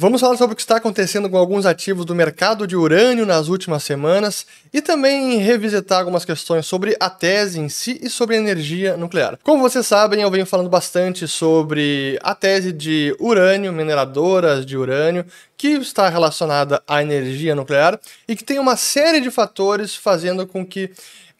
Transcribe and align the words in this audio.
Vamos 0.00 0.22
falar 0.22 0.38
sobre 0.38 0.54
o 0.54 0.56
que 0.56 0.62
está 0.62 0.76
acontecendo 0.76 1.28
com 1.28 1.36
alguns 1.36 1.66
ativos 1.66 2.06
do 2.06 2.14
mercado 2.14 2.66
de 2.66 2.74
urânio 2.74 3.26
nas 3.26 3.48
últimas 3.48 3.84
semanas 3.84 4.46
e 4.72 4.80
também 4.80 5.36
revisitar 5.36 5.98
algumas 5.98 6.24
questões 6.24 6.64
sobre 6.64 6.96
a 6.98 7.10
tese 7.10 7.60
em 7.60 7.68
si 7.68 8.00
e 8.02 8.08
sobre 8.08 8.34
energia 8.34 8.96
nuclear. 8.96 9.38
Como 9.42 9.60
vocês 9.60 9.86
sabem, 9.86 10.22
eu 10.22 10.30
venho 10.30 10.46
falando 10.46 10.70
bastante 10.70 11.28
sobre 11.28 12.18
a 12.22 12.34
tese 12.34 12.72
de 12.72 13.14
urânio, 13.20 13.74
mineradoras 13.74 14.64
de 14.64 14.74
urânio, 14.74 15.26
que 15.54 15.68
está 15.72 16.08
relacionada 16.08 16.82
à 16.88 17.02
energia 17.02 17.54
nuclear 17.54 18.00
e 18.26 18.34
que 18.34 18.42
tem 18.42 18.58
uma 18.58 18.76
série 18.76 19.20
de 19.20 19.30
fatores 19.30 19.94
fazendo 19.94 20.46
com 20.46 20.64
que 20.64 20.90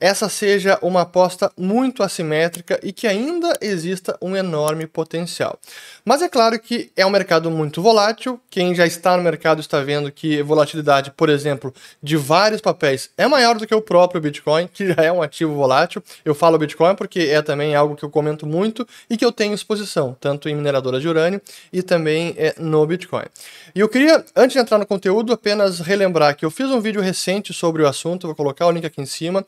essa 0.00 0.30
seja 0.30 0.78
uma 0.80 1.02
aposta 1.02 1.52
muito 1.56 2.02
assimétrica 2.02 2.80
e 2.82 2.90
que 2.90 3.06
ainda 3.06 3.56
exista 3.60 4.16
um 4.22 4.34
enorme 4.34 4.86
potencial. 4.86 5.58
Mas 6.04 6.22
é 6.22 6.28
claro 6.28 6.58
que 6.58 6.90
é 6.96 7.04
um 7.04 7.10
mercado 7.10 7.50
muito 7.50 7.82
volátil. 7.82 8.40
Quem 8.48 8.74
já 8.74 8.86
está 8.86 9.14
no 9.14 9.22
mercado 9.22 9.60
está 9.60 9.82
vendo 9.82 10.10
que 10.10 10.42
volatilidade, 10.42 11.10
por 11.10 11.28
exemplo, 11.28 11.74
de 12.02 12.16
vários 12.16 12.62
papéis 12.62 13.10
é 13.18 13.26
maior 13.28 13.58
do 13.58 13.66
que 13.66 13.74
o 13.74 13.82
próprio 13.82 14.22
Bitcoin, 14.22 14.66
que 14.72 14.86
já 14.88 15.02
é 15.02 15.12
um 15.12 15.20
ativo 15.20 15.54
volátil. 15.54 16.02
Eu 16.24 16.34
falo 16.34 16.56
Bitcoin 16.56 16.94
porque 16.94 17.20
é 17.20 17.42
também 17.42 17.74
algo 17.74 17.94
que 17.94 18.02
eu 18.02 18.10
comento 18.10 18.46
muito 18.46 18.88
e 19.08 19.18
que 19.18 19.24
eu 19.24 19.30
tenho 19.30 19.52
exposição, 19.52 20.16
tanto 20.18 20.48
em 20.48 20.54
mineradoras 20.54 21.02
de 21.02 21.08
urânio 21.08 21.42
e 21.70 21.82
também 21.82 22.34
é, 22.38 22.54
no 22.58 22.86
Bitcoin. 22.86 23.26
E 23.74 23.80
eu 23.80 23.88
queria, 23.88 24.24
antes 24.34 24.54
de 24.54 24.58
entrar 24.58 24.78
no 24.78 24.86
conteúdo, 24.86 25.32
apenas 25.32 25.78
relembrar 25.80 26.34
que 26.34 26.44
eu 26.44 26.50
fiz 26.50 26.70
um 26.70 26.80
vídeo 26.80 27.02
recente 27.02 27.52
sobre 27.52 27.82
o 27.82 27.86
assunto, 27.86 28.26
vou 28.26 28.34
colocar 28.34 28.66
o 28.66 28.70
link 28.70 28.86
aqui 28.86 29.02
em 29.02 29.06
cima 29.06 29.44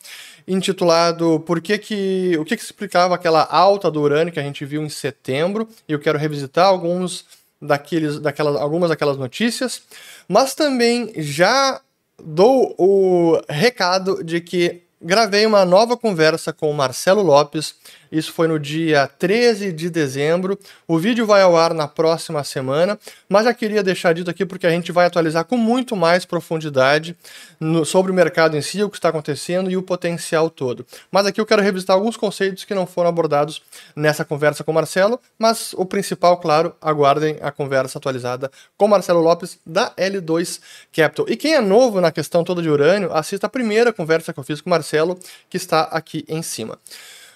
intitulado 0.46 1.42
Por 1.46 1.60
que 1.60 1.78
que, 1.78 2.36
o 2.38 2.44
que, 2.44 2.56
que 2.56 2.62
explicava 2.62 3.14
aquela 3.14 3.44
alta 3.44 3.90
do 3.90 4.00
urânio 4.00 4.32
que 4.32 4.40
a 4.40 4.42
gente 4.42 4.64
viu 4.64 4.82
em 4.82 4.88
setembro, 4.88 5.68
e 5.88 5.92
eu 5.92 5.98
quero 5.98 6.18
revisitar 6.18 6.66
alguns 6.66 7.24
daqueles, 7.60 8.18
daquelas, 8.18 8.56
algumas 8.56 8.90
daquelas 8.90 9.16
notícias, 9.16 9.82
mas 10.28 10.54
também 10.54 11.12
já 11.16 11.80
dou 12.22 12.74
o 12.78 13.40
recado 13.48 14.22
de 14.22 14.40
que 14.40 14.82
gravei 15.00 15.44
uma 15.46 15.64
nova 15.64 15.96
conversa 15.96 16.52
com 16.52 16.70
o 16.70 16.74
Marcelo 16.74 17.22
Lopes, 17.22 17.74
isso 18.12 18.30
foi 18.32 18.46
no 18.46 18.58
dia 18.58 19.08
13 19.18 19.72
de 19.72 19.88
dezembro. 19.88 20.58
O 20.86 20.98
vídeo 20.98 21.24
vai 21.24 21.40
ao 21.40 21.56
ar 21.56 21.72
na 21.72 21.88
próxima 21.88 22.44
semana, 22.44 22.98
mas 23.26 23.44
já 23.44 23.54
queria 23.54 23.82
deixar 23.82 24.12
dito 24.12 24.30
aqui 24.30 24.44
porque 24.44 24.66
a 24.66 24.70
gente 24.70 24.92
vai 24.92 25.06
atualizar 25.06 25.46
com 25.46 25.56
muito 25.56 25.96
mais 25.96 26.26
profundidade 26.26 27.16
no, 27.58 27.86
sobre 27.86 28.12
o 28.12 28.14
mercado 28.14 28.54
em 28.54 28.60
si, 28.60 28.82
o 28.82 28.90
que 28.90 28.98
está 28.98 29.08
acontecendo 29.08 29.70
e 29.70 29.76
o 29.78 29.82
potencial 29.82 30.50
todo. 30.50 30.86
Mas 31.10 31.24
aqui 31.24 31.40
eu 31.40 31.46
quero 31.46 31.62
revisitar 31.62 31.96
alguns 31.96 32.16
conceitos 32.16 32.64
que 32.64 32.74
não 32.74 32.86
foram 32.86 33.08
abordados 33.08 33.62
nessa 33.96 34.26
conversa 34.26 34.62
com 34.62 34.72
o 34.72 34.74
Marcelo, 34.74 35.18
mas 35.38 35.72
o 35.72 35.86
principal, 35.86 36.36
claro, 36.36 36.76
aguardem 36.82 37.38
a 37.40 37.50
conversa 37.50 37.96
atualizada 37.96 38.50
com 38.76 38.86
Marcelo 38.86 39.20
Lopes 39.20 39.58
da 39.64 39.90
L2 39.92 40.60
Capital. 40.92 41.24
E 41.28 41.36
quem 41.36 41.54
é 41.54 41.60
novo 41.62 41.98
na 41.98 42.12
questão 42.12 42.44
toda 42.44 42.60
de 42.60 42.68
urânio, 42.68 43.10
assista 43.14 43.46
a 43.46 43.50
primeira 43.50 43.90
conversa 43.90 44.34
que 44.34 44.38
eu 44.38 44.44
fiz 44.44 44.60
com 44.60 44.68
o 44.68 44.70
Marcelo, 44.70 45.18
que 45.48 45.56
está 45.56 45.84
aqui 45.84 46.26
em 46.28 46.42
cima. 46.42 46.78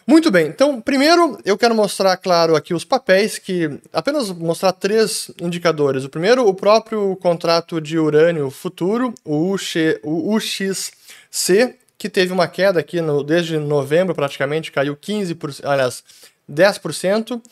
Muito 0.08 0.30
bem, 0.30 0.46
então 0.46 0.80
primeiro 0.80 1.36
eu 1.44 1.58
quero 1.58 1.74
mostrar, 1.74 2.16
claro, 2.16 2.54
aqui 2.54 2.72
os 2.72 2.84
papéis, 2.84 3.40
que 3.40 3.80
apenas 3.92 4.30
mostrar 4.30 4.70
três 4.70 5.32
indicadores. 5.40 6.04
O 6.04 6.08
primeiro, 6.08 6.46
o 6.46 6.54
próprio 6.54 7.16
contrato 7.16 7.80
de 7.80 7.98
urânio 7.98 8.48
futuro, 8.48 9.12
o, 9.24 9.52
UX, 9.52 9.74
o 10.04 10.32
UXC, 10.32 11.74
que 11.98 12.08
teve 12.08 12.32
uma 12.32 12.46
queda 12.46 12.78
aqui 12.78 13.00
no, 13.00 13.24
desde 13.24 13.58
novembro 13.58 14.14
praticamente, 14.14 14.70
caiu 14.70 14.96
15%, 14.96 15.64
aliás, 15.64 16.04
10%. 16.48 17.42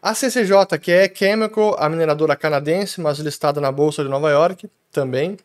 A 0.00 0.14
CCJ, 0.14 0.78
que 0.80 0.92
é 0.92 1.12
Chemical, 1.12 1.74
a 1.80 1.88
mineradora 1.88 2.36
canadense, 2.36 3.00
mas 3.00 3.18
listada 3.18 3.60
na 3.60 3.72
Bolsa 3.72 4.04
de 4.04 4.08
Nova 4.08 4.30
York, 4.30 4.70
também 4.92 5.36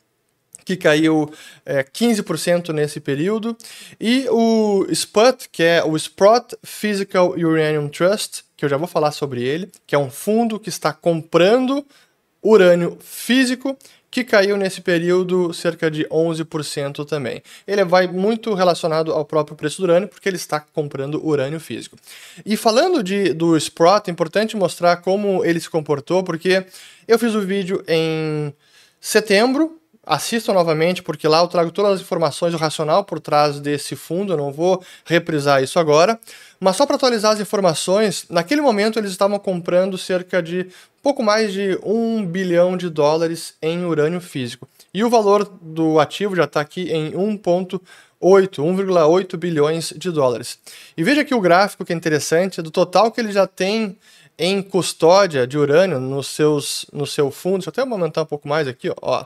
que 0.69 0.77
caiu 0.77 1.27
é, 1.65 1.83
15% 1.83 2.71
nesse 2.71 2.99
período, 2.99 3.57
e 3.99 4.27
o 4.29 4.85
SPUT, 4.93 5.49
que 5.51 5.63
é 5.63 5.83
o 5.83 5.95
Sprott 5.97 6.55
Physical 6.61 7.31
Uranium 7.31 7.89
Trust, 7.89 8.43
que 8.55 8.65
eu 8.65 8.69
já 8.69 8.77
vou 8.77 8.87
falar 8.87 9.11
sobre 9.11 9.41
ele, 9.41 9.71
que 9.87 9.95
é 9.95 9.97
um 9.97 10.11
fundo 10.11 10.59
que 10.59 10.69
está 10.69 10.93
comprando 10.93 11.83
urânio 12.43 12.99
físico, 13.01 13.75
que 14.11 14.23
caiu 14.23 14.57
nesse 14.57 14.81
período 14.81 15.51
cerca 15.55 15.89
de 15.89 16.05
11% 16.05 17.03
também. 17.03 17.41
Ele 17.65 17.83
vai 17.83 18.05
muito 18.05 18.53
relacionado 18.53 19.11
ao 19.11 19.25
próprio 19.25 19.57
preço 19.57 19.81
do 19.81 19.85
urânio, 19.85 20.07
porque 20.07 20.29
ele 20.29 20.35
está 20.35 20.59
comprando 20.59 21.25
urânio 21.25 21.59
físico. 21.59 21.97
E 22.45 22.55
falando 22.55 23.01
de, 23.01 23.33
do 23.33 23.57
Sprott, 23.57 24.07
é 24.07 24.13
importante 24.13 24.55
mostrar 24.55 24.97
como 24.97 25.43
ele 25.43 25.59
se 25.59 25.69
comportou, 25.69 26.23
porque 26.23 26.63
eu 27.07 27.17
fiz 27.17 27.33
o 27.33 27.41
vídeo 27.41 27.83
em 27.87 28.53
setembro, 29.01 29.78
assistam 30.09 30.53
novamente, 30.53 31.03
porque 31.03 31.27
lá 31.27 31.39
eu 31.39 31.47
trago 31.47 31.71
todas 31.71 31.93
as 31.93 32.01
informações, 32.01 32.55
o 32.55 32.57
racional 32.57 33.03
por 33.03 33.19
trás 33.19 33.59
desse 33.59 33.95
fundo, 33.95 34.33
eu 34.33 34.37
não 34.37 34.51
vou 34.51 34.83
reprisar 35.05 35.61
isso 35.61 35.77
agora. 35.77 36.19
Mas 36.59 36.75
só 36.75 36.85
para 36.85 36.95
atualizar 36.95 37.33
as 37.33 37.39
informações, 37.39 38.25
naquele 38.27 38.59
momento 38.59 38.97
eles 38.97 39.11
estavam 39.11 39.37
comprando 39.37 39.99
cerca 39.99 40.41
de 40.41 40.65
pouco 41.03 41.21
mais 41.21 41.53
de 41.53 41.79
1 41.83 42.25
bilhão 42.25 42.75
de 42.75 42.89
dólares 42.89 43.53
em 43.61 43.85
urânio 43.85 44.19
físico. 44.19 44.67
E 44.91 45.03
o 45.03 45.09
valor 45.11 45.47
do 45.61 45.99
ativo 45.99 46.35
já 46.35 46.45
está 46.45 46.59
aqui 46.59 46.91
em 46.91 47.11
1,8, 47.11 47.79
1,8 48.19 49.37
bilhões 49.37 49.93
de 49.95 50.09
dólares. 50.09 50.57
E 50.97 51.03
veja 51.03 51.21
aqui 51.21 51.35
o 51.35 51.39
gráfico 51.39 51.85
que 51.85 51.93
é 51.93 51.95
interessante, 51.95 52.63
do 52.63 52.71
total 52.71 53.11
que 53.11 53.21
ele 53.21 53.31
já 53.31 53.45
tem 53.45 53.95
em 54.39 54.61
custódia 54.61 55.45
de 55.45 55.57
urânio 55.57 55.99
nos 55.99 56.27
seus, 56.27 56.85
no 56.91 57.05
seu 57.05 57.29
fundo. 57.29 57.57
Deixa 57.57 57.69
eu 57.69 57.83
até 57.83 57.93
aumentar 57.93 58.23
um 58.23 58.25
pouco 58.25 58.47
mais 58.47 58.67
aqui, 58.67 58.89
ó. 59.01 59.25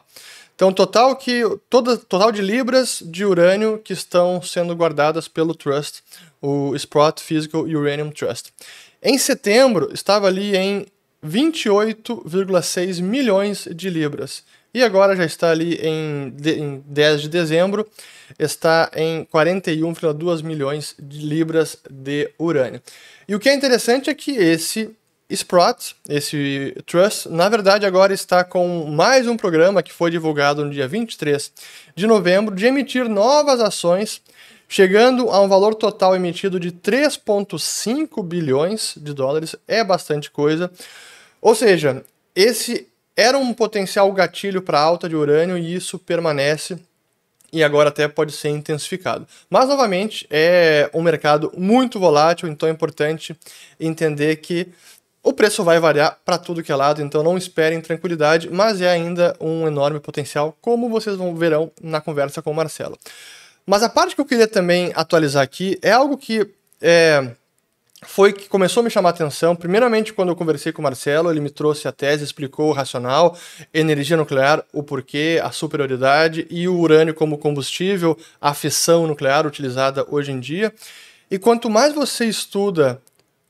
Então, 0.55 0.71
total 0.71 1.15
que 1.15 1.41
toda, 1.69 1.97
total 1.97 2.31
de 2.31 2.41
libras 2.41 3.01
de 3.03 3.25
urânio 3.25 3.79
que 3.83 3.93
estão 3.93 4.41
sendo 4.41 4.75
guardadas 4.75 5.27
pelo 5.27 5.55
Trust, 5.55 6.03
o 6.41 6.75
Sprott 6.75 7.23
Physical 7.23 7.61
Uranium 7.61 8.11
Trust. 8.11 8.53
Em 9.01 9.17
setembro, 9.17 9.89
estava 9.93 10.27
ali 10.27 10.55
em 10.55 10.85
28,6 11.25 13.01
milhões 13.01 13.67
de 13.73 13.89
libras. 13.89 14.43
E 14.73 14.83
agora 14.83 15.15
já 15.15 15.23
está 15.25 15.51
ali 15.51 15.75
em, 15.75 16.31
de, 16.31 16.59
em 16.59 16.83
10 16.87 17.21
de 17.21 17.29
dezembro, 17.29 17.87
está 18.39 18.89
em 18.95 19.25
41,2 19.25 20.43
milhões 20.43 20.95
de 20.99 21.19
libras 21.19 21.77
de 21.89 22.31
urânio. 22.39 22.81
E 23.27 23.35
o 23.35 23.39
que 23.39 23.49
é 23.49 23.53
interessante 23.53 24.09
é 24.09 24.15
que 24.15 24.31
esse 24.31 24.89
Sprott, 25.33 25.95
esse 26.07 26.75
Trust, 26.85 27.27
na 27.27 27.49
verdade 27.49 27.87
agora 27.87 28.13
está 28.13 28.43
com 28.43 28.85
mais 28.85 29.27
um 29.27 29.35
programa 29.35 29.81
que 29.81 29.91
foi 29.91 30.11
divulgado 30.11 30.63
no 30.63 30.69
dia 30.69 30.87
23 30.87 31.51
de 31.95 32.05
novembro 32.05 32.53
de 32.55 32.67
emitir 32.67 33.09
novas 33.09 33.59
ações, 33.59 34.21
chegando 34.69 35.31
a 35.31 35.41
um 35.41 35.47
valor 35.47 35.73
total 35.73 36.15
emitido 36.15 36.59
de 36.59 36.71
3,5 36.71 38.23
bilhões 38.23 38.93
de 38.95 39.11
dólares. 39.11 39.55
É 39.67 39.83
bastante 39.83 40.29
coisa. 40.29 40.71
Ou 41.41 41.55
seja, 41.55 42.05
esse 42.35 42.87
era 43.17 43.35
um 43.35 43.55
potencial 43.55 44.11
gatilho 44.11 44.61
para 44.61 44.79
alta 44.79 45.09
de 45.09 45.15
urânio 45.15 45.57
e 45.57 45.73
isso 45.73 45.97
permanece 45.97 46.77
e 47.51 47.63
agora 47.63 47.89
até 47.89 48.07
pode 48.07 48.33
ser 48.33 48.49
intensificado. 48.49 49.27
Mas, 49.49 49.67
novamente, 49.67 50.27
é 50.29 50.89
um 50.93 51.01
mercado 51.01 51.51
muito 51.55 51.99
volátil, 51.99 52.47
então 52.47 52.69
é 52.69 52.71
importante 52.71 53.35
entender 53.79 54.37
que 54.37 54.69
o 55.23 55.31
preço 55.31 55.63
vai 55.63 55.79
variar 55.79 56.19
para 56.25 56.37
tudo 56.37 56.61
que 56.61 56.71
é 56.71 56.75
lado, 56.75 57.01
então 57.01 57.23
não 57.23 57.37
esperem 57.37 57.79
tranquilidade, 57.79 58.49
mas 58.51 58.81
é 58.81 58.89
ainda 58.89 59.33
um 59.39 59.65
enorme 59.65 60.01
potencial, 60.01 60.55
como 60.59 60.89
vocês 60.89 61.15
vão 61.15 61.33
verão 61.33 61.71
na 61.81 62.01
conversa 62.01 62.41
com 62.41 62.51
o 62.51 62.53
Marcelo. 62.53 62.97
Mas 63.65 63.81
a 63.81 63.89
parte 63.89 64.15
que 64.15 64.19
eu 64.19 64.25
queria 64.25 64.47
também 64.47 64.91
atualizar 64.93 65.41
aqui 65.41 65.79
é 65.81 65.91
algo 65.91 66.17
que 66.17 66.45
é, 66.81 67.31
foi 68.05 68.33
que 68.33 68.49
começou 68.49 68.81
a 68.81 68.83
me 68.83 68.89
chamar 68.89 69.09
a 69.09 69.11
atenção. 69.11 69.55
Primeiramente, 69.55 70.11
quando 70.11 70.29
eu 70.29 70.35
conversei 70.35 70.73
com 70.73 70.81
o 70.81 70.83
Marcelo, 70.83 71.31
ele 71.31 71.39
me 71.39 71.49
trouxe 71.49 71.87
a 71.87 71.91
tese, 71.93 72.25
explicou 72.25 72.69
o 72.69 72.73
racional, 72.73 73.37
energia 73.73 74.17
nuclear, 74.17 74.63
o 74.73 74.83
porquê, 74.83 75.39
a 75.41 75.51
superioridade 75.51 76.45
e 76.49 76.67
o 76.67 76.77
urânio 76.77 77.13
como 77.13 77.37
combustível, 77.37 78.17
a 78.41 78.53
fissão 78.53 79.07
nuclear 79.07 79.47
utilizada 79.47 80.05
hoje 80.09 80.33
em 80.33 80.39
dia. 80.41 80.73
E 81.31 81.39
quanto 81.39 81.69
mais 81.69 81.93
você 81.93 82.25
estuda 82.25 83.01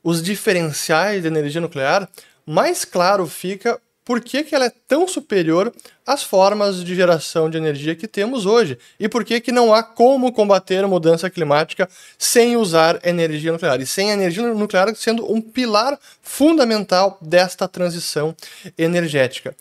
os 0.03 0.21
diferenciais 0.21 1.23
da 1.23 1.29
energia 1.29 1.61
nuclear, 1.61 2.09
mais 2.45 2.83
claro 2.83 3.25
fica 3.25 3.79
por 4.05 4.19
que, 4.19 4.43
que 4.43 4.53
ela 4.53 4.65
é 4.65 4.71
tão 4.87 5.07
superior 5.07 5.73
às 6.05 6.23
formas 6.23 6.83
de 6.83 6.93
geração 6.93 7.49
de 7.49 7.57
energia 7.57 7.95
que 7.95 8.07
temos 8.07 8.45
hoje 8.45 8.77
e 8.99 9.07
por 9.07 9.23
que, 9.23 9.39
que 9.39 9.51
não 9.51 9.73
há 9.73 9.81
como 9.81 10.33
combater 10.33 10.83
a 10.83 10.87
mudança 10.87 11.29
climática 11.29 11.87
sem 12.17 12.57
usar 12.57 12.99
energia 13.05 13.51
nuclear 13.51 13.79
e 13.79 13.85
sem 13.85 14.11
a 14.11 14.13
energia 14.13 14.53
nuclear 14.53 14.93
sendo 14.95 15.31
um 15.31 15.39
pilar 15.39 15.97
fundamental 16.21 17.17
desta 17.21 17.67
transição 17.67 18.35
energética. 18.77 19.55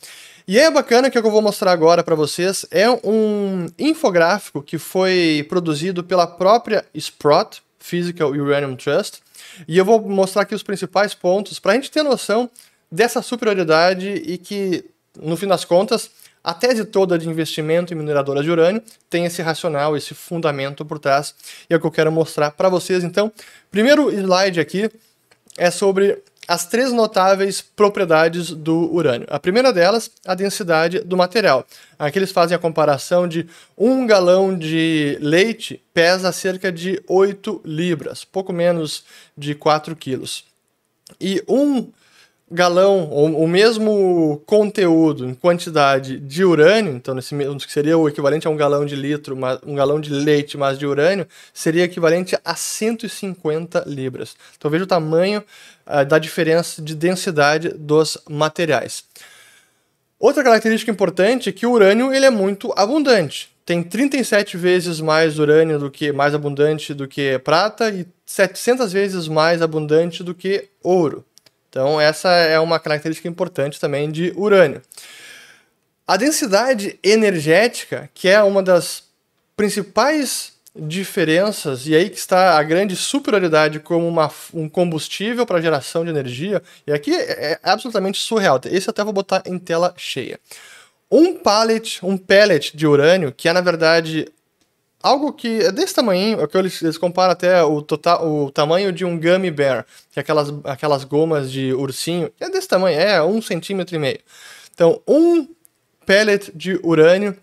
E 0.47 0.59
é 0.59 0.69
bacana 0.69 1.09
que 1.09 1.17
eu 1.17 1.23
vou 1.23 1.41
mostrar 1.41 1.71
agora 1.71 2.03
para 2.03 2.17
vocês 2.17 2.67
é 2.71 2.91
um 2.91 3.69
infográfico 3.79 4.61
que 4.61 4.77
foi 4.77 5.47
produzido 5.49 6.03
pela 6.03 6.27
própria 6.27 6.85
Sprott, 6.95 7.63
Physical 7.79 8.31
Uranium 8.31 8.75
Trust, 8.75 9.21
e 9.67 9.79
eu 9.79 9.85
vou 9.85 10.01
mostrar 10.01 10.43
aqui 10.43 10.55
os 10.55 10.63
principais 10.63 11.15
pontos 11.15 11.59
para 11.59 11.73
a 11.73 11.75
gente 11.75 11.91
ter 11.91 12.03
noção 12.03 12.51
dessa 12.91 13.23
superioridade 13.23 14.09
e 14.09 14.37
que, 14.39 14.85
no 15.21 15.37
fim 15.37 15.47
das 15.47 15.65
contas, 15.65 16.11
a 16.45 16.53
tese 16.53 16.85
toda 16.85 17.19
de 17.19 17.29
investimento 17.29 17.93
em 17.93 17.97
mineradoras 17.97 18.45
de 18.45 18.51
urânio 18.51 18.83
tem 19.09 19.25
esse 19.25 19.41
racional, 19.41 19.97
esse 19.97 20.15
fundamento 20.15 20.85
por 20.85 20.99
trás, 20.99 21.35
e 21.71 21.75
é 21.75 21.77
o 21.77 21.81
que 21.81 21.87
eu 21.87 21.91
quero 21.91 22.11
mostrar 22.11 22.51
para 22.51 22.69
vocês. 22.69 23.05
Então, 23.05 23.33
primeiro 23.71 24.11
slide 24.11 24.61
aqui 24.61 24.91
é 25.57 25.71
sobre 25.71 26.23
as 26.53 26.67
três 26.67 26.93
notáveis 26.93 27.63
propriedades 27.63 28.51
do 28.51 28.93
urânio. 28.93 29.27
A 29.31 29.41
primeira 29.41 29.73
delas, 29.73 30.11
a 30.27 30.35
densidade 30.35 31.01
do 31.01 31.17
material. 31.17 31.67
Aqui 31.99 32.19
eles 32.19 32.31
fazem 32.31 32.55
a 32.55 32.59
comparação 32.59 33.27
de 33.27 33.49
um 33.77 34.07
galão 34.07 34.55
de 34.55 35.17
leite 35.19 35.83
pesa 35.95 36.31
cerca 36.31 36.71
de 36.71 37.03
8 37.09 37.63
libras, 37.65 38.23
pouco 38.23 38.53
menos 38.53 39.03
de 39.35 39.55
4 39.55 39.97
quilos. 39.97 40.45
E 41.19 41.43
um 41.49 41.91
galão, 42.53 43.09
ou 43.11 43.43
o 43.43 43.49
mesmo 43.49 44.43
conteúdo 44.47 45.27
em 45.27 45.35
quantidade 45.35 46.19
de 46.19 46.45
urânio, 46.45 46.95
então 46.95 47.15
nesse 47.15 47.35
que 47.67 47.73
seria 47.73 47.97
o 47.97 48.09
equivalente 48.09 48.47
a 48.47 48.51
um 48.51 48.57
galão 48.57 48.85
de 48.85 48.95
litro, 48.95 49.37
um 49.67 49.75
galão 49.75 50.01
de 50.01 50.11
leite, 50.11 50.57
mas 50.57 50.79
de 50.79 50.87
urânio, 50.87 51.27
seria 51.53 51.85
equivalente 51.85 52.37
a 52.45 52.55
150 52.55 53.85
libras. 53.87 54.37
Então 54.57 54.71
veja 54.71 54.85
o 54.85 54.87
tamanho 54.87 55.43
uh, 55.87 56.05
da 56.05 56.19
diferença 56.19 56.83
de 56.83 56.95
densidade 56.95 57.71
dos 57.71 58.19
materiais. 58.29 59.05
Outra 60.19 60.45
característica 60.45 60.93
importante 60.93 61.49
é 61.49 61.53
que 61.53 61.67
o 61.67 61.73
urânio 61.73 62.13
ele 62.13 62.27
é 62.27 62.31
muito 62.31 62.73
abundante. 62.77 63.51
Tem 63.65 63.83
37 63.83 64.57
vezes 64.57 65.01
mais 65.01 65.39
urânio 65.39 65.79
do 65.79 65.91
que 65.91 66.13
mais 66.13 66.35
abundante 66.35 66.93
do 66.93 67.09
que 67.09 67.39
prata 67.39 67.91
e 67.91 68.07
700 68.27 68.93
vezes 68.93 69.29
mais 69.29 69.63
abundante 69.63 70.23
do 70.23 70.35
que 70.35 70.69
ouro. 70.83 71.25
Então, 71.73 71.99
essa 71.99 72.29
é 72.29 72.61
uma 72.61 72.79
característica 72.79 73.27
importante 73.27 73.81
também 73.81 74.11
de 74.13 74.31
urânio. 74.37 74.83
A 76.07 76.19
densidade 76.19 76.99
energética, 77.03 78.11
que 78.13 78.29
é 78.29 78.43
uma 78.43 78.63
das 78.63 79.05
principais 79.57 80.53
diferenças, 80.77 81.87
e 81.87 81.95
aí 81.95 82.11
que 82.11 82.19
está 82.19 82.59
a 82.59 82.63
grande 82.63 82.95
superioridade 82.95 83.81
como 83.81 84.07
uma, 84.07 84.31
um 84.53 84.69
combustível 84.69 85.47
para 85.47 85.63
geração 85.63 86.05
de 86.05 86.11
energia, 86.11 86.63
e 86.87 86.93
aqui 86.93 87.15
é, 87.15 87.53
é 87.53 87.61
absolutamente 87.63 88.21
surreal. 88.21 88.61
Esse 88.67 88.91
até 88.91 89.03
vou 89.03 89.15
botar 89.15 89.43
em 89.47 89.59
tela 89.59 89.95
cheia. 89.97 90.39
Um 91.11 91.33
pallet, 91.39 92.05
um 92.05 92.19
pellet 92.19 92.77
de 92.77 92.87
urânio, 92.87 93.33
que 93.33 93.49
é 93.49 93.53
na 93.55 93.63
verdade 93.63 94.31
algo 95.03 95.33
que 95.33 95.61
é 95.61 95.73
desse 95.73 95.95
tamanho, 95.95 96.41
é 96.41 96.47
que 96.47 96.57
eles, 96.57 96.81
eles 96.83 96.97
comparam 96.97 97.33
até 97.33 97.63
o, 97.63 97.83
total, 97.83 98.27
o 98.27 98.51
tamanho 98.51 98.93
de 98.93 99.05
um 99.05 99.19
gummy 99.19 99.51
bear, 99.51 99.85
que 100.11 100.19
é 100.19 100.23
aquelas, 100.23 100.53
aquelas 100.65 101.05
gomas 101.05 101.51
de 101.51 101.73
ursinho, 101.73 102.31
é 102.39 102.49
desse 102.49 102.69
tamanho, 102.69 102.99
é 102.99 103.23
um 103.23 103.43
centímetro 103.43 103.97
e 103.97 103.99
meio. 103.99 104.21
Então, 104.75 105.01
um 105.07 105.47
pellet 106.07 106.51
de 106.55 106.79
urânio 106.83 107.37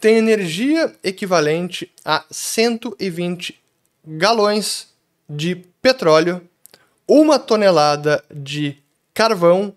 tem 0.00 0.18
energia 0.18 0.94
equivalente 1.02 1.90
a 2.04 2.24
120 2.30 3.58
galões 4.06 4.88
de 5.28 5.56
petróleo, 5.80 6.40
uma 7.08 7.38
tonelada 7.38 8.22
de 8.32 8.76
carvão 9.14 9.74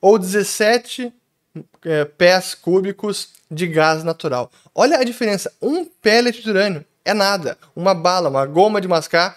ou 0.00 0.18
17 0.18 1.12
é, 1.84 2.04
pés 2.04 2.54
cúbicos 2.54 3.37
de 3.50 3.66
gás 3.66 4.04
natural. 4.04 4.50
Olha 4.74 4.98
a 4.98 5.04
diferença. 5.04 5.52
Um 5.60 5.84
pellet 5.84 6.42
de 6.42 6.50
urânio 6.50 6.84
é 7.04 7.14
nada. 7.14 7.56
Uma 7.74 7.94
bala, 7.94 8.28
uma 8.28 8.44
goma 8.46 8.80
de 8.80 8.88
mascar 8.88 9.36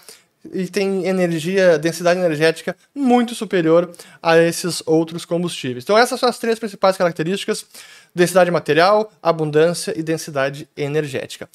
e 0.54 0.68
tem 0.68 1.06
energia, 1.06 1.78
densidade 1.78 2.20
energética 2.20 2.76
muito 2.96 3.36
superior 3.36 3.92
a 4.22 4.38
esses 4.38 4.82
outros 4.86 5.24
combustíveis. 5.24 5.84
Então 5.84 5.98
essas 5.98 6.20
são 6.20 6.28
as 6.28 6.40
três 6.40 6.58
principais 6.58 6.98
características: 6.98 7.66
densidade 8.14 8.50
material, 8.50 9.12
abundância 9.22 9.94
e 9.98 10.02
densidade 10.02 10.68
energética. 10.76 11.48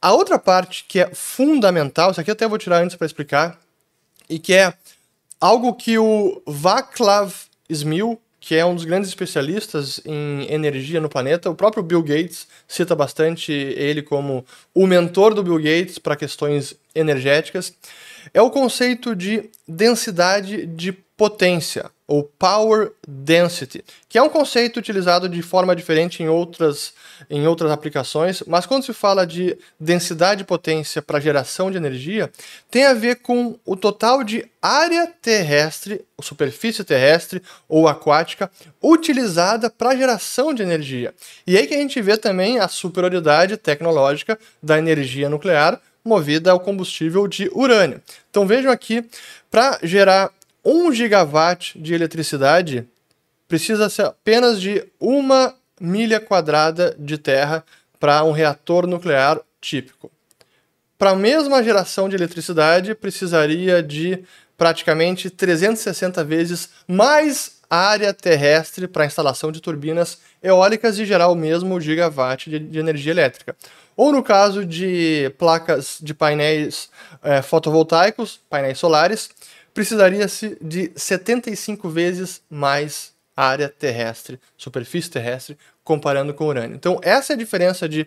A 0.00 0.12
outra 0.12 0.38
parte 0.38 0.84
que 0.86 1.00
é 1.00 1.10
fundamental, 1.14 2.10
isso 2.10 2.20
aqui 2.20 2.30
eu 2.30 2.34
até 2.34 2.46
vou 2.46 2.58
tirar 2.58 2.82
antes 2.82 2.96
para 2.96 3.06
explicar, 3.06 3.58
e 4.28 4.38
que 4.38 4.52
é 4.52 4.74
algo 5.40 5.74
que 5.74 5.98
o 5.98 6.42
Vaclav 6.46 7.32
Smil 7.68 8.20
que 8.44 8.54
é 8.54 8.64
um 8.64 8.74
dos 8.74 8.84
grandes 8.84 9.08
especialistas 9.08 10.02
em 10.04 10.52
energia 10.52 11.00
no 11.00 11.08
planeta. 11.08 11.48
O 11.48 11.54
próprio 11.54 11.82
Bill 11.82 12.02
Gates 12.02 12.46
cita 12.68 12.94
bastante 12.94 13.50
ele 13.50 14.02
como 14.02 14.44
o 14.74 14.86
mentor 14.86 15.32
do 15.32 15.42
Bill 15.42 15.56
Gates 15.56 15.98
para 15.98 16.14
questões 16.14 16.74
energéticas. 16.94 17.72
É 18.34 18.42
o 18.42 18.50
conceito 18.50 19.16
de 19.16 19.48
densidade 19.66 20.66
de 20.66 20.92
potência, 21.16 21.90
ou 22.06 22.22
power 22.22 22.92
density, 23.06 23.82
que 24.08 24.18
é 24.18 24.22
um 24.22 24.28
conceito 24.28 24.76
utilizado 24.78 25.26
de 25.26 25.40
forma 25.40 25.74
diferente 25.74 26.22
em 26.22 26.28
outras, 26.28 26.92
em 27.30 27.46
outras 27.46 27.70
aplicações, 27.70 28.42
mas 28.46 28.66
quando 28.66 28.84
se 28.84 28.92
fala 28.92 29.26
de 29.26 29.56
densidade 29.80 30.38
de 30.38 30.44
potência 30.44 31.00
para 31.00 31.20
geração 31.20 31.70
de 31.70 31.78
energia, 31.78 32.30
tem 32.70 32.84
a 32.84 32.92
ver 32.92 33.16
com 33.16 33.58
o 33.64 33.74
total 33.74 34.22
de 34.22 34.44
área 34.60 35.06
terrestre, 35.06 36.04
superfície 36.20 36.84
terrestre 36.84 37.42
ou 37.66 37.88
aquática, 37.88 38.50
utilizada 38.82 39.70
para 39.70 39.96
geração 39.96 40.52
de 40.52 40.62
energia. 40.62 41.14
E 41.46 41.56
aí 41.56 41.66
que 41.66 41.74
a 41.74 41.78
gente 41.78 42.02
vê 42.02 42.18
também 42.18 42.58
a 42.58 42.68
superioridade 42.68 43.56
tecnológica 43.56 44.38
da 44.62 44.76
energia 44.78 45.30
nuclear 45.30 45.80
movida 46.04 46.50
ao 46.50 46.60
combustível 46.60 47.26
de 47.26 47.50
urânio. 47.54 48.02
Então 48.30 48.46
vejam 48.46 48.70
aqui, 48.70 49.02
para 49.50 49.78
gerar 49.82 50.30
1 50.64 50.92
gigawatt 50.92 51.78
de 51.78 51.94
eletricidade 51.94 52.88
precisa 53.46 53.90
ser 53.90 54.06
apenas 54.06 54.60
de 54.60 54.84
uma 54.98 55.54
milha 55.80 56.18
quadrada 56.18 56.94
de 56.98 57.18
terra 57.18 57.64
para 58.00 58.24
um 58.24 58.32
reator 58.32 58.86
nuclear 58.86 59.40
típico. 59.60 60.10
Para 60.96 61.10
a 61.10 61.16
mesma 61.16 61.62
geração 61.62 62.08
de 62.08 62.16
eletricidade, 62.16 62.94
precisaria 62.94 63.82
de 63.82 64.24
praticamente 64.56 65.28
360 65.28 66.24
vezes 66.24 66.70
mais 66.86 67.58
área 67.68 68.14
terrestre 68.14 68.86
para 68.86 69.02
a 69.02 69.06
instalação 69.06 69.50
de 69.50 69.60
turbinas 69.60 70.18
eólicas 70.42 70.98
e 70.98 71.04
gerar 71.04 71.28
o 71.28 71.34
mesmo 71.34 71.80
gigawatt 71.80 72.48
de, 72.48 72.58
de 72.58 72.78
energia 72.78 73.12
elétrica. 73.12 73.56
Ou 73.96 74.12
no 74.12 74.22
caso 74.22 74.64
de 74.64 75.32
placas 75.38 75.98
de 76.00 76.14
painéis 76.14 76.88
é, 77.22 77.42
fotovoltaicos, 77.42 78.40
painéis 78.48 78.78
solares, 78.78 79.30
precisaria-se 79.74 80.56
de 80.62 80.92
75 80.94 81.88
vezes 81.90 82.40
mais 82.48 83.12
área 83.36 83.68
terrestre, 83.68 84.40
superfície 84.56 85.10
terrestre, 85.10 85.58
comparando 85.82 86.32
com 86.32 86.44
o 86.44 86.48
urânio. 86.48 86.76
Então, 86.76 87.00
essa 87.02 87.32
é 87.32 87.34
a 87.34 87.38
diferença 87.38 87.88
de 87.88 88.06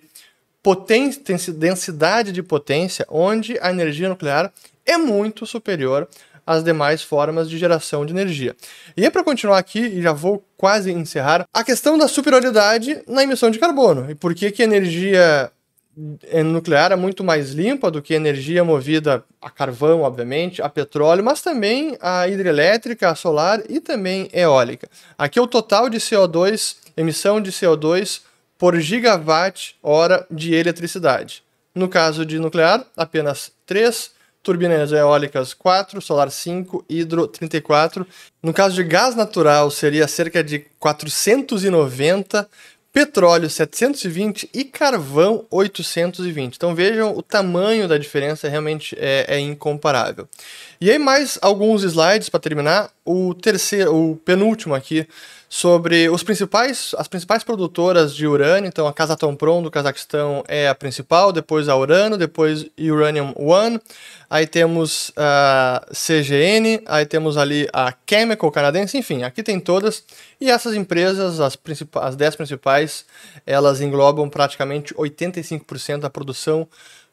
potência, 0.64 1.54
densidade 1.54 2.32
de 2.32 2.42
potência, 2.42 3.06
onde 3.10 3.60
a 3.62 3.70
energia 3.70 4.10
nuclear 4.10 4.52
é 4.86 4.98
muito 4.98 5.46
superior 5.46 6.08
às 6.46 6.64
demais 6.64 7.04
formas 7.04 7.50
de 7.50 7.58
geração 7.58 8.06
de 8.06 8.14
energia. 8.14 8.56
E 8.96 9.06
é 9.06 9.10
para 9.10 9.24
continuar 9.24 9.58
aqui, 9.58 9.80
e 9.80 10.02
já 10.02 10.14
vou 10.14 10.44
quase 10.56 10.92
encerrar, 10.92 11.46
a 11.54 11.64
questão 11.64 11.98
da 11.98 12.08
superioridade 12.08 13.02
na 13.06 13.24
emissão 13.24 13.52
de 13.52 13.60
carbono. 13.60 14.10
E 14.10 14.16
por 14.16 14.34
que, 14.34 14.50
que 14.50 14.62
a 14.62 14.66
energia 14.66 15.52
nuclear 16.44 16.92
é 16.92 16.96
muito 16.96 17.24
mais 17.24 17.52
limpa 17.52 17.90
do 17.90 18.02
que 18.02 18.14
energia 18.14 18.64
movida 18.64 19.24
a 19.42 19.50
carvão, 19.50 20.02
obviamente, 20.02 20.62
a 20.62 20.70
petróleo, 20.70 21.24
mas 21.24 21.42
também 21.42 21.98
a 22.00 22.28
hidrelétrica, 22.28 23.10
a 23.10 23.16
solar 23.16 23.64
e 23.68 23.80
também 23.80 24.30
eólica. 24.32 24.88
Aqui 25.18 25.40
é 25.40 25.42
o 25.42 25.48
total 25.48 25.90
de 25.90 25.98
CO2, 25.98 26.78
emissão 26.96 27.42
de 27.42 27.52
CO2 27.52 28.22
por 28.58 28.80
gigawatt 28.80 29.76
hora 29.82 30.26
de 30.30 30.54
eletricidade. 30.54 31.44
No 31.74 31.90
caso 31.90 32.26
de 32.26 32.40
nuclear, 32.40 32.86
apenas 32.96 33.52
3, 33.66 34.12
turbinas 34.44 34.92
eólicas 34.92 35.54
4, 35.54 36.02
solar 36.02 36.32
5, 36.32 36.86
hidro 36.88 37.28
34. 37.28 38.06
No 38.42 38.54
caso 38.54 38.76
de 38.76 38.84
gás 38.84 39.16
natural, 39.16 39.70
seria 39.70 40.08
cerca 40.08 40.44
de 40.44 40.60
490 40.80 42.48
petróleo 42.98 43.48
720 43.48 44.50
e 44.52 44.64
carvão 44.64 45.46
820. 45.52 46.56
Então 46.56 46.74
vejam 46.74 47.16
o 47.16 47.22
tamanho 47.22 47.88
da 47.88 47.96
diferença 47.96 48.50
realmente 48.50 48.98
é, 49.00 49.36
é 49.36 49.40
incomparável. 49.40 50.28
E 50.82 50.90
aí 50.90 50.98
mais 50.98 51.38
alguns 51.44 51.84
slides 51.84 52.28
para 52.28 52.40
terminar. 52.40 52.90
O 53.06 53.36
terceiro, 53.36 53.96
o 53.96 54.16
penúltimo 54.16 54.74
aqui 54.74 55.08
sobre 55.50 56.10
os 56.10 56.24
principais, 56.24 56.94
as 56.98 57.08
principais 57.08 57.44
produtoras 57.44 58.14
de 58.14 58.28
urânio. 58.28 58.68
Então, 58.68 58.88
a 58.88 58.94
Kazatomprom 58.94 59.64
do 59.64 59.72
Cazaquistão 59.72 60.44
é 60.48 60.68
a 60.68 60.76
principal, 60.76 61.32
depois 61.32 61.70
a 61.70 61.78
Urano, 61.78 62.18
depois 62.18 62.66
Uranium 62.78 63.34
One. 63.36 63.80
Aí 64.30 64.46
temos 64.46 65.12
a 65.16 65.86
CGN, 65.92 66.82
aí 66.86 67.06
temos 67.06 67.38
ali 67.38 67.68
a 67.72 67.94
Chemical 68.10 68.52
canadense, 68.52 68.98
enfim, 68.98 69.24
aqui 69.24 69.42
tem 69.42 69.60
todas. 69.60 70.04
E 70.40 70.52
essas 70.52 70.76
empresas, 70.76 71.40
as, 71.40 71.58
as 72.02 72.16
10 72.16 72.36
principais, 72.36 73.06
elas 73.46 73.80
englobam 73.80 74.30
praticamente 74.30 74.94
85% 74.94 76.00
da 76.00 76.10
produção 76.10 76.68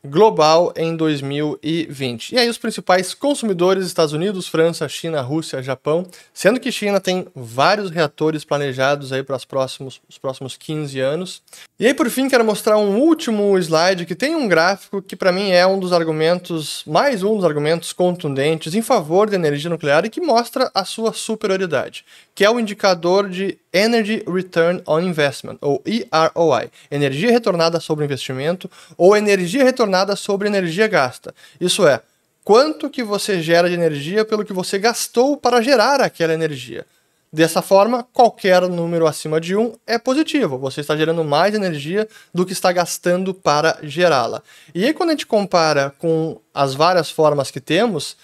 global 0.05 0.73
em 0.77 0.95
2020. 0.95 2.35
E 2.35 2.39
aí 2.39 2.49
os 2.49 2.59
principais 2.59 3.15
consumidores 3.15 3.87
Estados 3.87 4.13
Unidos, 4.13 4.47
França, 4.47 4.87
China, 4.89 5.23
Rússia, 5.23 5.63
Japão, 5.63 6.07
sendo 6.33 6.61
que 6.61 6.71
China 6.71 7.01
tem 7.01 7.27
vários 7.35 7.91
reatores 7.91 8.45
planejados 8.45 9.13
aí 9.13 9.23
para 9.23 9.37
os 9.37 9.45
próximos, 9.45 10.01
os 10.09 10.19
próximos 10.19 10.57
15 10.57 11.01
anos. 11.01 11.43
E 11.81 11.87
aí 11.87 11.95
por 11.95 12.11
fim 12.11 12.29
quero 12.29 12.45
mostrar 12.45 12.77
um 12.77 12.99
último 12.99 13.59
slide 13.59 14.05
que 14.05 14.15
tem 14.15 14.37
um 14.37 14.47
gráfico 14.47 15.01
que 15.01 15.17
para 15.17 15.33
mim 15.33 15.51
é 15.51 15.67
um 15.67 15.79
dos 15.79 15.93
argumentos, 15.93 16.83
mais 16.87 17.23
um 17.23 17.37
dos 17.37 17.45
argumentos 17.45 17.93
contundentes 17.93 18.75
em 18.75 18.83
favor 18.83 19.31
da 19.31 19.37
energia 19.37 19.71
nuclear 19.71 20.05
e 20.05 20.11
que 20.11 20.21
mostra 20.21 20.71
a 20.75 20.85
sua 20.85 21.13
superioridade, 21.13 22.05
que 22.35 22.45
é 22.45 22.51
o 22.51 22.61
indicador 22.61 23.29
de 23.29 23.59
Energy 23.73 24.23
Return 24.29 24.81
on 24.87 25.01
Investment, 25.01 25.59
ou 25.61 25.83
EROI, 25.85 26.71
energia 26.91 27.33
retornada 27.33 27.81
sobre 27.81 28.05
investimento, 28.05 28.71
ou 28.97 29.17
energia 29.17 29.65
retornada 29.65 29.94
sobre 30.17 30.49
energia 30.49 30.87
gasta. 30.89 31.35
Isso 31.61 31.87
é, 31.87 32.01
quanto 32.43 32.91
que 32.91 33.03
você 33.03 33.41
gera 33.41 33.69
de 33.69 33.75
energia 33.75 34.25
pelo 34.25 34.45
que 34.45 34.53
você 34.53 34.79
gastou 34.79 35.37
para 35.37 35.63
gerar 35.63 36.01
aquela 36.01 36.35
energia. 36.35 36.85
Dessa 37.33 37.61
forma, 37.61 38.07
qualquer 38.13 38.63
número 38.69 39.09
acima 39.09 39.41
de 39.41 39.57
1 39.57 39.73
é 39.89 39.99
positivo. 39.99 40.57
Você 40.59 40.81
está 40.81 40.97
gerando 40.97 41.25
mais 41.25 41.53
energia 41.53 42.07
do 42.33 42.47
que 42.47 42.53
está 42.53 42.71
gastando 42.71 43.35
para 43.35 43.77
gerá-la. 43.83 44.41
E 44.73 44.85
aí, 44.85 44.95
quando 44.95 45.09
a 45.09 45.13
gente 45.15 45.27
compara 45.27 45.93
com 45.99 46.39
as 46.55 46.75
várias 46.75 47.11
formas 47.11 47.51
que 47.51 47.61
temos, 47.61 48.17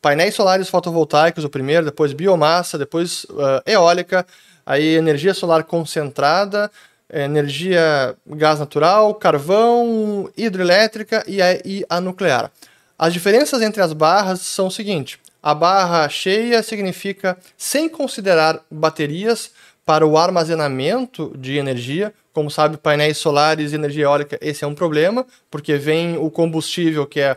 painéis 0.00 0.34
solares 0.34 0.70
fotovoltaicos, 0.70 1.44
o 1.44 1.50
primeiro, 1.50 1.84
depois 1.84 2.14
biomassa, 2.14 2.78
depois 2.78 3.24
uh, 3.24 3.60
eólica, 3.66 4.26
aí 4.64 4.94
energia 4.94 5.34
solar 5.34 5.64
concentrada, 5.64 6.70
energia 7.12 8.16
gás 8.26 8.58
natural, 8.58 9.14
carvão, 9.14 10.30
hidrelétrica 10.36 11.24
e 11.26 11.40
a, 11.40 11.54
e 11.64 11.84
a 11.88 12.00
nuclear. 12.00 12.50
As 12.98 13.12
diferenças 13.12 13.60
entre 13.62 13.82
as 13.82 13.92
barras 13.92 14.40
são 14.40 14.68
o 14.68 14.70
seguinte: 14.70 15.20
a 15.42 15.54
barra 15.54 16.08
cheia 16.08 16.62
significa 16.62 17.36
sem 17.56 17.88
considerar 17.88 18.60
baterias 18.70 19.50
para 19.84 20.06
o 20.06 20.16
armazenamento 20.16 21.34
de 21.36 21.58
energia. 21.58 22.14
Como 22.32 22.50
sabe, 22.50 22.76
painéis 22.76 23.18
solares 23.18 23.72
e 23.72 23.74
energia 23.76 24.04
eólica, 24.04 24.38
esse 24.40 24.64
é 24.64 24.66
um 24.66 24.74
problema, 24.74 25.24
porque 25.50 25.76
vem 25.76 26.16
o 26.16 26.30
combustível 26.30 27.06
que 27.06 27.20
é 27.20 27.36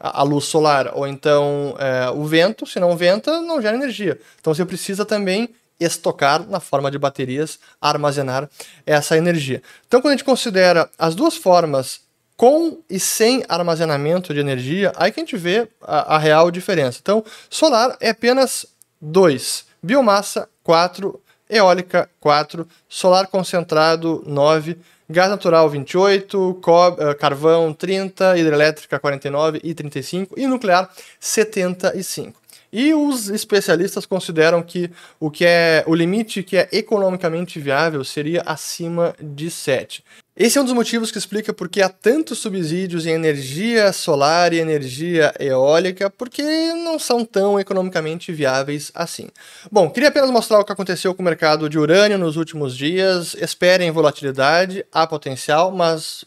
a 0.00 0.24
luz 0.24 0.46
solar 0.46 0.90
ou 0.94 1.06
então 1.06 1.76
é, 1.78 2.10
o 2.10 2.24
vento, 2.24 2.66
se 2.66 2.80
não 2.80 2.96
venta, 2.96 3.40
não 3.40 3.62
gera 3.62 3.76
energia. 3.76 4.18
Então 4.40 4.52
você 4.52 4.64
precisa 4.64 5.04
também 5.04 5.50
estocar 5.82 6.46
na 6.48 6.60
forma 6.60 6.90
de 6.90 6.98
baterias, 6.98 7.58
armazenar 7.80 8.48
essa 8.86 9.16
energia. 9.16 9.62
Então, 9.86 10.00
quando 10.00 10.12
a 10.12 10.16
gente 10.16 10.24
considera 10.24 10.88
as 10.98 11.14
duas 11.14 11.36
formas 11.36 12.00
com 12.36 12.78
e 12.90 12.98
sem 12.98 13.44
armazenamento 13.48 14.34
de 14.34 14.40
energia, 14.40 14.92
aí 14.96 15.12
que 15.12 15.20
a 15.20 15.22
gente 15.22 15.36
vê 15.36 15.68
a, 15.80 16.16
a 16.16 16.18
real 16.18 16.50
diferença. 16.50 16.98
Então, 17.00 17.24
solar 17.48 17.96
é 18.00 18.10
apenas 18.10 18.66
2, 19.00 19.64
biomassa 19.82 20.48
4, 20.64 21.20
eólica 21.48 22.08
4, 22.18 22.66
solar 22.88 23.26
concentrado 23.26 24.24
9, 24.26 24.78
gás 25.08 25.28
natural 25.28 25.68
28, 25.68 26.60
eh, 26.98 27.14
carvão 27.14 27.72
30, 27.72 28.38
hidrelétrica 28.38 28.98
49 28.98 29.60
e 29.62 29.74
35 29.74 30.34
e 30.36 30.46
nuclear 30.46 30.90
75. 31.20 32.41
E 32.72 32.94
os 32.94 33.28
especialistas 33.28 34.06
consideram 34.06 34.62
que 34.62 34.90
o 35.20 35.30
que 35.30 35.44
é 35.44 35.84
o 35.86 35.94
limite 35.94 36.42
que 36.42 36.56
é 36.56 36.68
economicamente 36.72 37.60
viável 37.60 38.02
seria 38.02 38.42
acima 38.46 39.14
de 39.20 39.50
7. 39.50 40.02
Esse 40.42 40.58
é 40.58 40.60
um 40.60 40.64
dos 40.64 40.74
motivos 40.74 41.12
que 41.12 41.18
explica 41.18 41.52
por 41.52 41.68
que 41.68 41.80
há 41.80 41.88
tantos 41.88 42.40
subsídios 42.40 43.06
em 43.06 43.12
energia 43.12 43.92
solar 43.92 44.52
e 44.52 44.58
energia 44.58 45.32
eólica, 45.38 46.10
porque 46.10 46.42
não 46.42 46.98
são 46.98 47.24
tão 47.24 47.60
economicamente 47.60 48.32
viáveis 48.32 48.90
assim. 48.92 49.28
Bom, 49.70 49.88
queria 49.88 50.08
apenas 50.08 50.32
mostrar 50.32 50.58
o 50.58 50.64
que 50.64 50.72
aconteceu 50.72 51.14
com 51.14 51.22
o 51.22 51.24
mercado 51.24 51.68
de 51.68 51.78
urânio 51.78 52.18
nos 52.18 52.36
últimos 52.36 52.76
dias. 52.76 53.34
Esperem 53.34 53.92
volatilidade, 53.92 54.84
há 54.90 55.06
potencial, 55.06 55.70
mas 55.70 56.24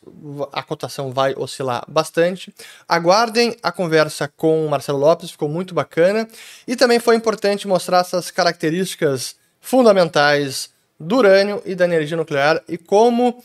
a 0.54 0.64
cotação 0.64 1.12
vai 1.12 1.34
oscilar 1.36 1.84
bastante. 1.86 2.56
Aguardem 2.88 3.58
a 3.62 3.70
conversa 3.70 4.32
com 4.38 4.66
o 4.66 4.70
Marcelo 4.70 4.98
Lopes, 4.98 5.32
ficou 5.32 5.50
muito 5.50 5.74
bacana. 5.74 6.26
E 6.66 6.78
também 6.78 7.02
foi 7.02 7.18
importante 7.18 7.68
mostrar 7.68 8.00
essas 8.00 8.32
características 8.32 9.36
fundamentais 9.60 10.70
do 10.98 11.18
urânio 11.18 11.62
e 11.66 11.76
da 11.76 11.84
energia 11.84 12.16
nuclear 12.16 12.64
e 12.70 12.78
como 12.78 13.44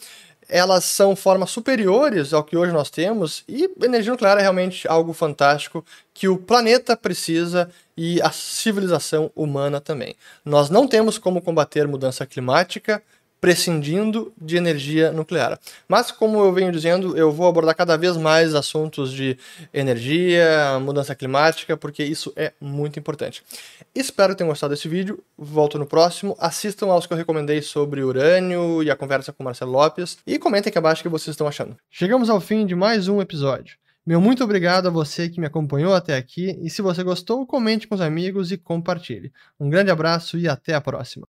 elas 0.50 0.84
são 0.84 1.14
formas 1.14 1.50
superiores 1.50 2.34
ao 2.34 2.44
que 2.44 2.56
hoje 2.56 2.72
nós 2.72 2.90
temos, 2.90 3.44
e 3.48 3.70
energia 3.82 4.12
nuclear 4.12 4.38
é 4.38 4.42
realmente 4.42 4.86
algo 4.88 5.12
fantástico 5.12 5.84
que 6.12 6.28
o 6.28 6.36
planeta 6.36 6.96
precisa 6.96 7.70
e 7.96 8.20
a 8.20 8.30
civilização 8.30 9.30
humana 9.34 9.80
também. 9.80 10.14
Nós 10.44 10.68
não 10.68 10.86
temos 10.86 11.18
como 11.18 11.40
combater 11.40 11.86
mudança 11.86 12.26
climática 12.26 13.02
prescindindo 13.40 14.32
de 14.40 14.56
energia 14.56 15.10
nuclear. 15.12 15.58
Mas, 15.88 16.10
como 16.10 16.38
eu 16.38 16.52
venho 16.52 16.70
dizendo, 16.70 17.16
eu 17.16 17.32
vou 17.32 17.48
abordar 17.48 17.74
cada 17.74 17.96
vez 17.96 18.16
mais 18.16 18.54
assuntos 18.54 19.12
de 19.12 19.36
energia, 19.72 20.78
mudança 20.80 21.14
climática, 21.14 21.76
porque 21.76 22.04
isso 22.04 22.32
é 22.36 22.52
muito 22.60 22.98
importante. 22.98 23.42
Espero 23.94 24.34
que 24.34 24.38
tenham 24.38 24.50
gostado 24.50 24.74
desse 24.74 24.88
vídeo. 24.88 25.22
Volto 25.38 25.78
no 25.78 25.86
próximo. 25.86 26.36
Assistam 26.38 26.88
aos 26.88 27.06
que 27.06 27.12
eu 27.12 27.16
recomendei 27.16 27.62
sobre 27.62 28.02
urânio 28.02 28.82
e 28.82 28.90
a 28.90 28.96
conversa 28.96 29.32
com 29.32 29.42
Marcelo 29.42 29.72
Lopes. 29.72 30.18
E 30.26 30.38
comentem 30.38 30.68
aqui 30.68 30.78
abaixo 30.78 31.00
o 31.00 31.02
que 31.04 31.08
vocês 31.08 31.34
estão 31.34 31.48
achando. 31.48 31.76
Chegamos 31.90 32.28
ao 32.28 32.40
fim 32.40 32.66
de 32.66 32.74
mais 32.74 33.08
um 33.08 33.20
episódio. 33.20 33.76
Meu 34.06 34.20
muito 34.20 34.42
obrigado 34.42 34.86
a 34.86 34.90
você 34.90 35.28
que 35.28 35.40
me 35.40 35.46
acompanhou 35.46 35.94
até 35.94 36.16
aqui. 36.16 36.58
E 36.62 36.70
se 36.70 36.82
você 36.82 37.02
gostou, 37.02 37.46
comente 37.46 37.86
com 37.86 37.94
os 37.94 38.00
amigos 38.00 38.50
e 38.50 38.56
compartilhe. 38.56 39.32
Um 39.58 39.68
grande 39.70 39.90
abraço 39.90 40.38
e 40.38 40.48
até 40.48 40.74
a 40.74 40.80
próxima. 40.80 41.26